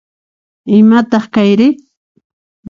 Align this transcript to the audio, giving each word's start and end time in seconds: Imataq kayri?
Imataq 0.77 1.25
kayri? 1.33 1.69